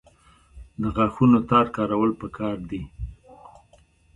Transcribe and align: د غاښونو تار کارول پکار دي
د 0.81 0.83
غاښونو 0.95 1.39
تار 1.49 1.65
کارول 1.75 2.11
پکار 2.21 2.57
دي 2.69 2.81